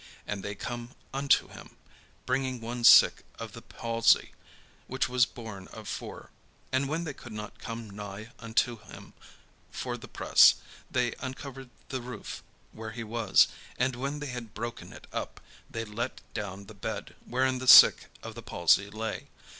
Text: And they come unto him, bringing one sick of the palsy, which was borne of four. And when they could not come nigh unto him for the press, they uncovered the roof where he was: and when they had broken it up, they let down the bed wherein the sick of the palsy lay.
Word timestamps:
And 0.25 0.41
they 0.41 0.55
come 0.55 0.95
unto 1.13 1.49
him, 1.49 1.77
bringing 2.25 2.59
one 2.59 2.83
sick 2.83 3.23
of 3.37 3.51
the 3.53 3.61
palsy, 3.61 4.31
which 4.87 5.07
was 5.07 5.27
borne 5.27 5.67
of 5.67 5.87
four. 5.87 6.31
And 6.71 6.87
when 6.89 7.03
they 7.03 7.13
could 7.13 7.33
not 7.33 7.59
come 7.59 7.87
nigh 7.87 8.31
unto 8.39 8.79
him 8.79 9.13
for 9.69 9.97
the 9.97 10.07
press, 10.07 10.55
they 10.89 11.13
uncovered 11.19 11.69
the 11.89 12.01
roof 12.01 12.41
where 12.71 12.93
he 12.93 13.03
was: 13.03 13.47
and 13.77 13.95
when 13.95 14.17
they 14.21 14.25
had 14.33 14.55
broken 14.55 14.91
it 14.91 15.05
up, 15.13 15.39
they 15.69 15.85
let 15.85 16.21
down 16.33 16.65
the 16.65 16.73
bed 16.73 17.15
wherein 17.27 17.59
the 17.59 17.67
sick 17.67 18.07
of 18.23 18.33
the 18.33 18.41
palsy 18.41 18.89
lay. 18.89 19.27